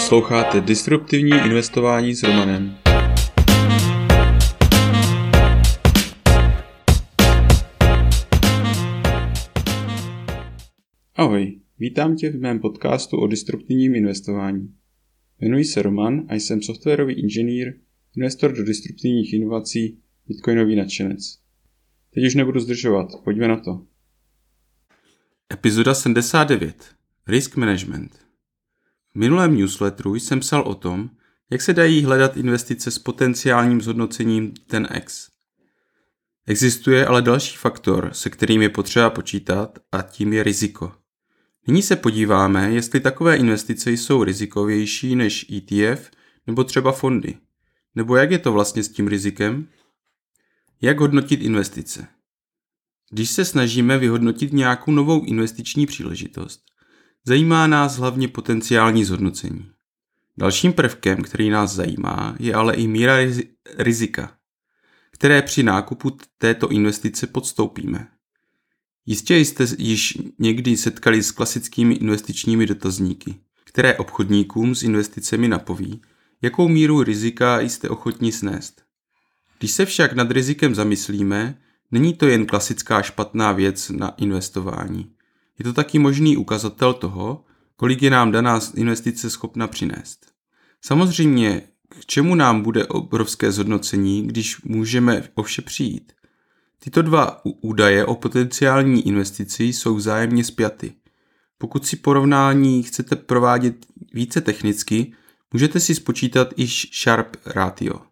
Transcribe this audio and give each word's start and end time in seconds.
Posloucháte 0.00 0.60
Disruptivní 0.60 1.30
investování 1.30 2.14
s 2.14 2.22
Romanem. 2.22 2.76
Ahoj, 11.14 11.60
vítám 11.78 12.16
tě 12.16 12.30
v 12.30 12.40
mém 12.40 12.58
podcastu 12.60 13.16
o 13.16 13.26
disruptivním 13.26 13.94
investování. 13.94 14.74
Jmenuji 15.40 15.64
se 15.64 15.82
Roman 15.82 16.26
a 16.28 16.34
jsem 16.34 16.62
softwarový 16.62 17.14
inženýr, 17.14 17.74
investor 18.16 18.52
do 18.52 18.64
disruptivních 18.64 19.32
inovací, 19.32 19.98
bitcoinový 20.28 20.76
nadšenec. 20.76 21.38
Teď 22.14 22.26
už 22.26 22.34
nebudu 22.34 22.60
zdržovat, 22.60 23.08
pojďme 23.24 23.48
na 23.48 23.56
to. 23.56 23.86
Epizoda 25.52 25.94
79. 25.94 26.84
Risk 27.26 27.56
management. 27.56 28.29
V 29.14 29.18
minulém 29.18 29.56
newsletteru 29.56 30.14
jsem 30.14 30.40
psal 30.40 30.62
o 30.62 30.74
tom, 30.74 31.10
jak 31.50 31.62
se 31.62 31.74
dají 31.74 32.04
hledat 32.04 32.36
investice 32.36 32.90
s 32.90 32.98
potenciálním 32.98 33.80
zhodnocením 33.80 34.52
10x. 34.52 35.30
Existuje 36.46 37.06
ale 37.06 37.22
další 37.22 37.56
faktor, 37.56 38.10
se 38.12 38.30
kterým 38.30 38.62
je 38.62 38.68
potřeba 38.68 39.10
počítat 39.10 39.78
a 39.92 40.02
tím 40.02 40.32
je 40.32 40.42
riziko. 40.42 40.92
Nyní 41.66 41.82
se 41.82 41.96
podíváme, 41.96 42.72
jestli 42.72 43.00
takové 43.00 43.36
investice 43.36 43.90
jsou 43.90 44.24
rizikovější 44.24 45.16
než 45.16 45.46
ETF 45.50 46.10
nebo 46.46 46.64
třeba 46.64 46.92
fondy. 46.92 47.38
Nebo 47.94 48.16
jak 48.16 48.30
je 48.30 48.38
to 48.38 48.52
vlastně 48.52 48.82
s 48.82 48.88
tím 48.88 49.08
rizikem? 49.08 49.68
Jak 50.80 51.00
hodnotit 51.00 51.40
investice? 51.40 52.06
Když 53.10 53.30
se 53.30 53.44
snažíme 53.44 53.98
vyhodnotit 53.98 54.52
nějakou 54.52 54.92
novou 54.92 55.24
investiční 55.24 55.86
příležitost, 55.86 56.69
zajímá 57.26 57.66
nás 57.66 57.96
hlavně 57.96 58.28
potenciální 58.28 59.04
zhodnocení. 59.04 59.70
Dalším 60.38 60.72
prvkem, 60.72 61.22
který 61.22 61.50
nás 61.50 61.74
zajímá, 61.74 62.36
je 62.38 62.54
ale 62.54 62.74
i 62.74 62.86
míra 62.86 63.16
rizika, 63.78 64.32
které 65.10 65.42
při 65.42 65.62
nákupu 65.62 66.16
této 66.38 66.68
investice 66.68 67.26
podstoupíme. 67.26 68.08
Jistě 69.06 69.36
jste 69.36 69.64
již 69.78 70.18
někdy 70.38 70.76
setkali 70.76 71.22
s 71.22 71.30
klasickými 71.30 71.94
investičními 71.94 72.66
dotazníky, 72.66 73.34
které 73.64 73.96
obchodníkům 73.96 74.74
s 74.74 74.82
investicemi 74.82 75.48
napoví, 75.48 76.02
jakou 76.42 76.68
míru 76.68 77.02
rizika 77.02 77.60
jste 77.60 77.88
ochotni 77.88 78.32
snést. 78.32 78.82
Když 79.58 79.70
se 79.70 79.86
však 79.86 80.12
nad 80.12 80.30
rizikem 80.30 80.74
zamyslíme, 80.74 81.58
není 81.90 82.14
to 82.14 82.26
jen 82.26 82.46
klasická 82.46 83.02
špatná 83.02 83.52
věc 83.52 83.90
na 83.90 84.08
investování. 84.08 85.12
Je 85.60 85.64
to 85.64 85.72
taky 85.72 85.98
možný 85.98 86.36
ukazatel 86.36 86.94
toho, 86.94 87.44
kolik 87.76 88.02
je 88.02 88.10
nám 88.10 88.32
daná 88.32 88.60
investice 88.74 89.30
schopna 89.30 89.66
přinést. 89.66 90.26
Samozřejmě, 90.82 91.62
k 91.88 92.06
čemu 92.06 92.34
nám 92.34 92.62
bude 92.62 92.86
obrovské 92.86 93.52
zhodnocení, 93.52 94.26
když 94.26 94.62
můžeme 94.62 95.28
o 95.34 95.42
vše 95.42 95.62
přijít? 95.62 96.12
Tyto 96.78 97.02
dva 97.02 97.40
údaje 97.44 98.04
o 98.04 98.14
potenciální 98.14 99.06
investici 99.06 99.64
jsou 99.64 99.94
vzájemně 99.94 100.44
spjaty. 100.44 100.92
Pokud 101.58 101.86
si 101.86 101.96
porovnání 101.96 102.82
chcete 102.82 103.16
provádět 103.16 103.86
více 104.12 104.40
technicky, 104.40 105.12
můžete 105.52 105.80
si 105.80 105.94
spočítat 105.94 106.48
i 106.56 106.66
Sharp 106.66 107.36
ratio 107.46 108.10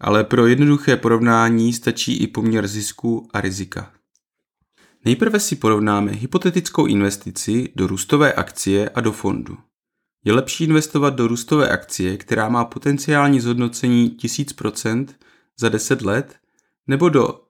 ale 0.00 0.24
pro 0.24 0.46
jednoduché 0.46 0.96
porovnání 0.96 1.72
stačí 1.72 2.16
i 2.16 2.26
poměr 2.26 2.66
zisku 2.66 3.28
a 3.32 3.40
rizika. 3.40 3.92
Nejprve 5.06 5.40
si 5.40 5.56
porovnáme 5.56 6.12
hypotetickou 6.12 6.86
investici 6.86 7.72
do 7.76 7.86
růstové 7.86 8.32
akcie 8.32 8.88
a 8.88 9.00
do 9.00 9.12
fondu. 9.12 9.58
Je 10.24 10.32
lepší 10.32 10.64
investovat 10.64 11.14
do 11.14 11.28
růstové 11.28 11.68
akcie, 11.68 12.16
která 12.16 12.48
má 12.48 12.64
potenciální 12.64 13.40
zhodnocení 13.40 14.16
1000% 14.22 15.06
za 15.58 15.68
10 15.68 16.02
let, 16.02 16.36
nebo 16.86 17.08
do 17.08 17.40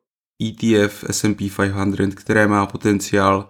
ETF 0.43 1.05
S&P 1.11 1.51
500, 1.51 2.15
které 2.15 2.47
má 2.47 2.67
potenciál 2.67 3.49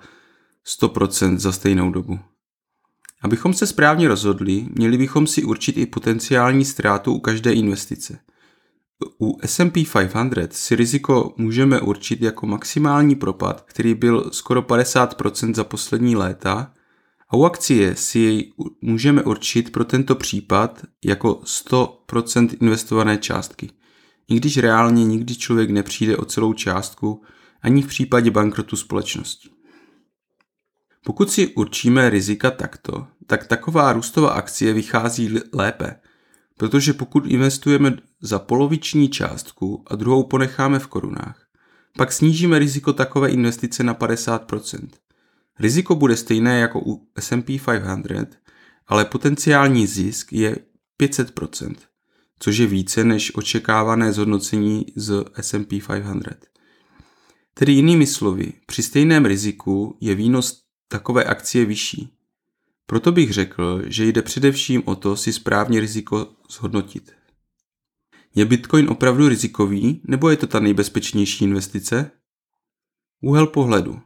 100% 0.80 1.38
za 1.38 1.52
stejnou 1.52 1.90
dobu. 1.90 2.18
Abychom 3.22 3.54
se 3.54 3.66
správně 3.66 4.08
rozhodli, 4.08 4.66
měli 4.72 4.98
bychom 4.98 5.26
si 5.26 5.44
určit 5.44 5.78
i 5.78 5.86
potenciální 5.86 6.64
ztrátu 6.64 7.12
u 7.12 7.20
každé 7.20 7.52
investice– 7.52 8.18
u 9.20 9.38
S&P 9.42 9.84
500 9.84 10.52
si 10.52 10.76
riziko 10.76 11.34
můžeme 11.36 11.80
určit 11.80 12.22
jako 12.22 12.46
maximální 12.46 13.14
propad, 13.14 13.60
který 13.60 13.94
byl 13.94 14.30
skoro 14.32 14.62
50% 14.62 15.54
za 15.54 15.64
poslední 15.64 16.16
léta 16.16 16.72
a 17.28 17.36
u 17.36 17.44
akcie 17.44 17.96
si 17.96 18.18
jej 18.18 18.52
můžeme 18.80 19.22
určit 19.22 19.72
pro 19.72 19.84
tento 19.84 20.14
případ 20.14 20.82
jako 21.04 21.32
100% 21.32 22.56
investované 22.60 23.18
částky. 23.18 23.70
I 24.28 24.36
když 24.36 24.58
reálně 24.58 25.04
nikdy 25.04 25.36
člověk 25.36 25.70
nepřijde 25.70 26.16
o 26.16 26.24
celou 26.24 26.52
částku, 26.52 27.22
ani 27.62 27.82
v 27.82 27.86
případě 27.86 28.30
bankrotu 28.30 28.76
společnosti. 28.76 29.48
Pokud 31.04 31.30
si 31.30 31.46
určíme 31.46 32.10
rizika 32.10 32.50
takto, 32.50 33.06
tak 33.26 33.46
taková 33.46 33.92
růstová 33.92 34.30
akcie 34.30 34.72
vychází 34.72 35.38
lépe, 35.52 36.00
protože 36.56 36.92
pokud 36.92 37.26
investujeme 37.26 37.96
za 38.20 38.38
poloviční 38.38 39.08
částku 39.08 39.84
a 39.86 39.96
druhou 39.96 40.22
ponecháme 40.24 40.78
v 40.78 40.86
korunách, 40.86 41.46
pak 41.96 42.12
snížíme 42.12 42.58
riziko 42.58 42.92
takové 42.92 43.30
investice 43.30 43.84
na 43.84 43.94
50%. 43.94 44.88
Riziko 45.58 45.94
bude 45.94 46.16
stejné 46.16 46.58
jako 46.58 46.80
u 46.86 47.08
S&P 47.18 47.58
500, 47.58 48.38
ale 48.86 49.04
potenciální 49.04 49.86
zisk 49.86 50.32
je 50.32 50.56
500%, 51.00 51.74
což 52.38 52.56
je 52.56 52.66
více 52.66 53.04
než 53.04 53.34
očekávané 53.34 54.12
zhodnocení 54.12 54.86
z 54.96 55.24
S&P 55.40 55.80
500. 55.80 56.46
Tedy 57.54 57.72
jinými 57.72 58.06
slovy, 58.06 58.52
při 58.66 58.82
stejném 58.82 59.24
riziku 59.24 59.96
je 60.00 60.14
výnos 60.14 60.62
takové 60.88 61.24
akcie 61.24 61.64
vyšší. 61.64 62.12
Proto 62.86 63.12
bych 63.12 63.32
řekl, 63.32 63.82
že 63.86 64.04
jde 64.04 64.22
především 64.22 64.82
o 64.84 64.96
to 64.96 65.16
si 65.16 65.32
správně 65.32 65.80
riziko 65.80 66.35
zhodnotit. 66.50 67.12
Je 68.34 68.44
Bitcoin 68.44 68.88
opravdu 68.90 69.28
rizikový, 69.28 70.02
nebo 70.04 70.30
je 70.30 70.36
to 70.36 70.46
ta 70.46 70.60
nejbezpečnější 70.60 71.44
investice? 71.44 72.10
Úhel 73.22 73.46
pohledu. 73.46 74.00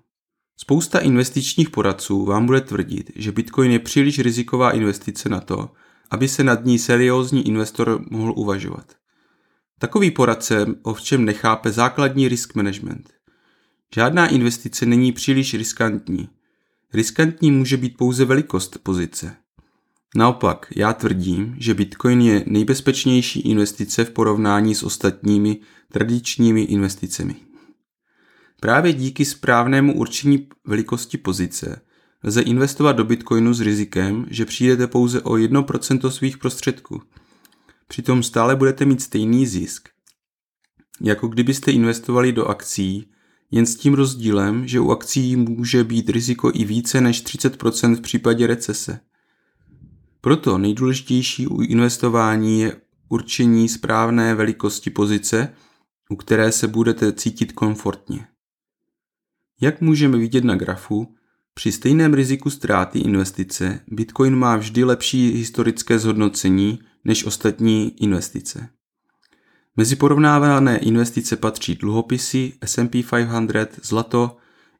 Spousta 0.57 0.99
investičních 0.99 1.71
poradců 1.71 2.25
vám 2.25 2.47
bude 2.47 2.61
tvrdit, 2.61 3.11
že 3.17 3.33
Bitcoin 3.33 3.71
je 3.71 3.79
příliš 3.79 4.19
riziková 4.19 4.71
investice 4.71 5.29
na 5.29 5.41
to, 5.41 5.71
aby 6.11 6.29
se 6.29 6.45
nad 6.45 6.65
ní 6.65 6.79
seriózní 6.79 7.47
investor 7.49 8.05
mohl 8.11 8.33
uvažovat. 8.37 8.97
Takový 9.79 10.11
poradce 10.11 10.67
ovšem 10.83 11.25
nechápe 11.25 11.73
základní 11.73 12.29
risk 12.29 12.55
management. 12.55 13.13
Žádná 13.95 14.27
investice 14.27 14.87
není 14.87 15.13
příliš 15.13 15.55
riskantní. 15.55 16.29
Riskantní 16.93 17.51
může 17.51 17.77
být 17.77 17.97
pouze 17.97 18.25
velikost 18.25 18.79
pozice. 18.83 19.37
Naopak, 20.17 20.67
já 20.77 20.93
tvrdím, 20.93 21.57
že 21.59 21.75
Bitcoin 21.75 22.21
je 22.21 22.45
nejbezpečnější 22.47 23.41
investice 23.41 24.05
v 24.05 24.11
porovnání 24.11 24.75
s 24.75 24.83
ostatními 24.83 25.59
tradičními 25.93 26.63
investicemi. 26.63 27.37
Právě 28.61 28.93
díky 28.93 29.25
správnému 29.25 29.95
určení 29.95 30.49
velikosti 30.67 31.19
pozice 31.19 31.81
lze 32.25 32.41
investovat 32.41 32.93
do 32.93 33.05
Bitcoinu 33.05 33.55
s 33.55 33.61
rizikem, 33.61 34.27
že 34.31 34.45
přijdete 34.45 34.87
pouze 34.87 35.23
o 35.23 35.33
1% 35.33 36.09
svých 36.09 36.39
prostředků. 36.39 37.03
Přitom 37.89 38.23
stále 38.23 38.57
budete 38.57 38.85
mít 38.85 39.03
stejný 39.03 39.47
zisk, 39.47 39.89
jako 41.01 41.29
kdybyste 41.29 41.73
investovali 41.73 42.33
do 42.33 42.45
akcí, 42.45 43.11
jen 43.51 43.67
s 43.67 43.77
tím 43.77 43.95
rozdílem, 43.95 44.69
že 44.69 44.81
u 44.81 44.91
akcí 44.91 45.37
může 45.37 45.85
být 45.85 46.11
riziko 46.11 46.51
i 46.55 46.65
více 46.65 47.01
než 47.01 47.25
30% 47.25 47.97
v 47.97 48.01
případě 48.01 48.47
recese. 48.47 49.01
Proto 50.21 50.59
nejdůležitější 50.59 51.47
u 51.47 51.61
investování 51.61 52.61
je 52.61 52.77
určení 53.09 53.69
správné 53.69 54.35
velikosti 54.35 54.91
pozice, 54.91 55.55
u 56.11 56.17
které 56.17 56.53
se 56.53 56.69
budete 56.69 57.13
cítit 57.13 57.53
komfortně. 57.53 58.27
Jak 59.61 59.81
můžeme 59.81 60.19
vidět 60.19 60.45
na 60.45 60.55
grafu, 60.55 61.15
při 61.55 61.73
stejném 61.73 62.15
riziku 62.15 62.51
ztráty 62.51 62.99
investice 62.99 63.81
Bitcoin 63.89 64.37
má 64.37 64.57
vždy 64.57 64.85
lepší 64.85 65.31
historické 65.31 65.99
zhodnocení 65.99 66.79
než 67.05 67.25
ostatní 67.25 68.03
investice. 68.03 68.69
Mezi 69.77 69.97
porovnávané 69.97 70.79
investice 70.79 71.37
patří 71.37 71.75
dluhopisy, 71.75 72.53
S&P 72.65 73.03
500, 73.03 73.81
zlato, 73.83 74.37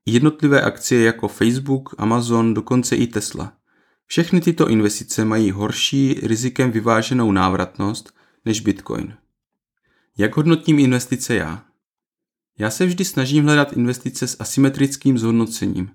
jednotlivé 0.07 0.63
akcie 0.63 1.03
jako 1.03 1.29
Facebook, 1.29 1.95
Amazon, 1.99 2.55
dokonce 2.55 2.97
i 2.97 3.07
Tesla– 3.07 3.53
všechny 4.11 4.41
tyto 4.41 4.69
investice 4.69 5.25
mají 5.25 5.51
horší 5.51 6.21
rizikem 6.23 6.71
vyváženou 6.71 7.33
návratnost 7.33 8.15
než 8.45 8.61
Bitcoin. 8.61 9.15
Jak 10.19 10.37
hodnotím 10.37 10.79
investice 10.79 11.35
já? 11.35 11.65
Já 12.59 12.71
se 12.71 12.87
vždy 12.87 13.05
snažím 13.05 13.45
hledat 13.45 13.73
investice 13.73 14.27
s 14.27 14.37
asymetrickým 14.41 15.19
zhodnocením, 15.19 15.91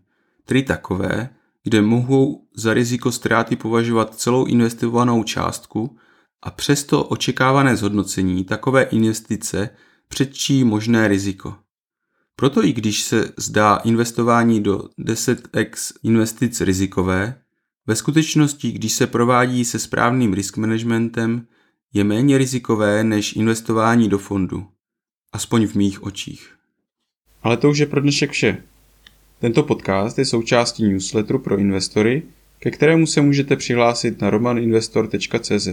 tedy 0.45 0.63
takové, 0.63 1.29
kde 1.63 1.81
mohou 1.81 2.47
za 2.55 2.73
riziko 2.73 3.11
ztráty 3.11 3.55
považovat 3.55 4.15
celou 4.15 4.45
investovanou 4.45 5.23
částku 5.23 5.97
a 6.41 6.51
přesto 6.51 7.03
očekávané 7.03 7.77
zhodnocení 7.77 8.43
takové 8.43 8.83
investice 8.83 9.69
předčí 10.07 10.63
možné 10.63 11.07
riziko. 11.07 11.55
Proto 12.35 12.65
i 12.65 12.73
když 12.73 13.03
se 13.03 13.31
zdá 13.37 13.75
investování 13.75 14.63
do 14.63 14.83
10x 14.99 15.93
investic 16.03 16.61
rizikové, 16.61 17.41
ve 17.87 17.95
skutečnosti, 17.95 18.71
když 18.71 18.93
se 18.93 19.07
provádí 19.07 19.65
se 19.65 19.79
správným 19.79 20.33
risk 20.33 20.57
managementem, 20.57 21.47
je 21.93 22.03
méně 22.03 22.37
rizikové 22.37 23.03
než 23.03 23.35
investování 23.35 24.09
do 24.09 24.17
fondu. 24.17 24.67
Aspoň 25.33 25.67
v 25.67 25.75
mých 25.75 26.03
očích. 26.03 26.55
Ale 27.43 27.57
to 27.57 27.69
už 27.69 27.77
je 27.77 27.85
pro 27.85 28.01
dnešek 28.01 28.31
vše. 28.31 28.63
Tento 29.39 29.63
podcast 29.63 30.17
je 30.17 30.25
součástí 30.25 30.83
newsletteru 30.83 31.39
pro 31.39 31.57
investory, 31.57 32.23
ke 32.59 32.71
kterému 32.71 33.07
se 33.07 33.21
můžete 33.21 33.55
přihlásit 33.55 34.21
na 34.21 34.29
romaninvestor.cz. 34.29 35.67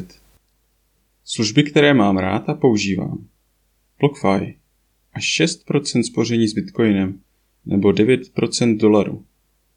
Služby, 1.24 1.62
které 1.62 1.94
mám 1.94 2.18
rád 2.18 2.48
a 2.48 2.54
používám. 2.54 3.26
BlockFi. 4.00 4.58
Až 5.12 5.40
6% 5.40 6.02
spoření 6.02 6.48
s 6.48 6.52
Bitcoinem 6.52 7.20
nebo 7.66 7.88
9% 7.88 8.76
dolaru. 8.76 9.24